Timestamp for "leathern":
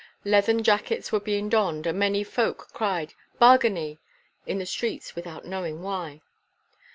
0.25-0.63